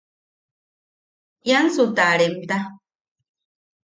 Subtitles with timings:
[1.49, 2.57] Iansu ta remta.